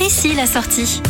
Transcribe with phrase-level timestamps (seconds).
[0.00, 1.00] Ici la sortie.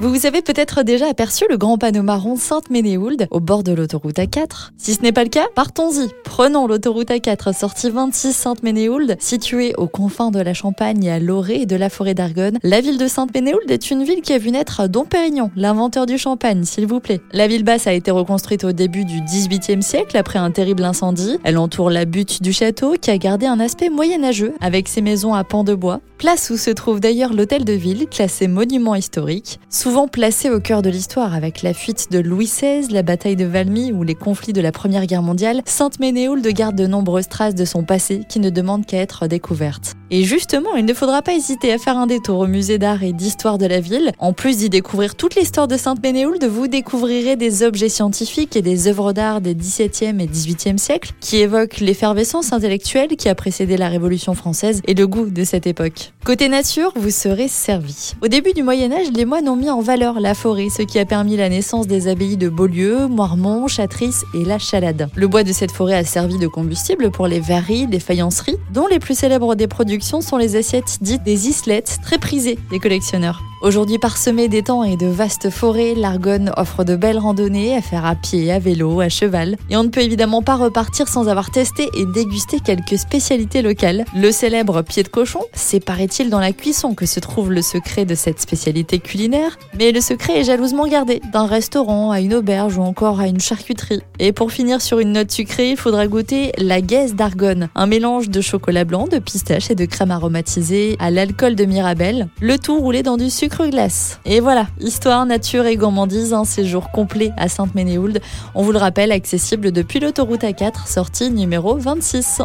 [0.00, 4.18] Vous vous avez peut-être déjà aperçu le grand panneau marron Sainte-Ménéhould au bord de l'autoroute
[4.18, 4.72] A4.
[4.76, 6.10] Si ce n'est pas le cas, partons-y.
[6.22, 11.62] Prenons l'autoroute A4 sortie 26 Sainte-Ménéhould, située aux confins de la Champagne et à l'orée
[11.62, 12.58] et de la forêt d'Argonne.
[12.62, 16.18] La ville de Sainte-Ménéhould est une ville qui a vu naître Dom Pérignon, l'inventeur du
[16.18, 17.22] champagne, s'il vous plaît.
[17.32, 21.38] La ville basse a été reconstruite au début du XVIIIe siècle après un terrible incendie.
[21.44, 25.34] Elle entoure la butte du château qui a gardé un aspect moyenâgeux avec ses maisons
[25.34, 26.00] à pans de bois.
[26.24, 30.80] Place où se trouve d'ailleurs l'hôtel de ville, classé monument historique souvent placé au cœur
[30.80, 34.54] de l'histoire avec la fuite de Louis XVI, la bataille de Valmy ou les conflits
[34.54, 38.48] de la Première Guerre mondiale, Sainte-Ménéhould garde de nombreuses traces de son passé qui ne
[38.48, 39.96] demandent qu'à être découvertes.
[40.10, 43.14] Et justement, il ne faudra pas hésiter à faire un détour au musée d'art et
[43.14, 44.12] d'histoire de la ville.
[44.18, 48.86] En plus d'y découvrir toute l'histoire de Sainte-Ménéhould, vous découvrirez des objets scientifiques et des
[48.86, 53.88] œuvres d'art des XVIIe et XVIIIe siècles qui évoquent l'effervescence intellectuelle qui a précédé la
[53.88, 56.12] Révolution française et le goût de cette époque.
[56.24, 58.12] Côté nature, vous serez servi.
[58.22, 60.98] Au début du Moyen Âge, les moines ont mis en valeur la forêt, ce qui
[60.98, 65.08] a permis la naissance des abbayes de Beaulieu, Moirmont, Châtrice et La Chalade.
[65.14, 68.86] Le bois de cette forêt a servi de combustible pour les verreries, les faïenceries, dont
[68.86, 73.42] les plus célèbres des productions sont les assiettes dites des islettes, très prisées des collectionneurs.
[73.64, 78.14] Aujourd'hui parsemé d'étangs et de vastes forêts, l'Argonne offre de belles randonnées à faire à
[78.14, 79.56] pied, à vélo, à cheval.
[79.70, 84.04] Et on ne peut évidemment pas repartir sans avoir testé et dégusté quelques spécialités locales.
[84.14, 88.04] Le célèbre pied de cochon, c'est paraît-il dans la cuisson que se trouve le secret
[88.04, 89.58] de cette spécialité culinaire.
[89.78, 93.40] Mais le secret est jalousement gardé, d'un restaurant à une auberge ou encore à une
[93.40, 94.02] charcuterie.
[94.18, 98.28] Et pour finir sur une note sucrée, il faudra goûter la gaise d'Argonne, un mélange
[98.28, 103.02] de chocolat blanc, de pistache et crème aromatisée à l'alcool de Mirabelle, le tout roulé
[103.02, 104.20] dans du sucre glace.
[104.24, 108.20] Et voilà, histoire, nature et gourmandise, un séjour complet à Sainte-Ménéhould.
[108.54, 112.42] On vous le rappelle, accessible depuis l'autoroute A4, sortie numéro 26.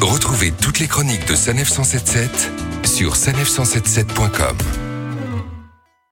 [0.00, 2.50] Retrouvez toutes les chroniques de Sanef 177
[2.84, 4.83] sur sanef177.com.